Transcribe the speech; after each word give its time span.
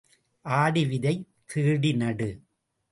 ஆடி 0.45 0.85
விதை 0.85 1.25
தேடி 1.45 1.91
நடு. 1.93 2.29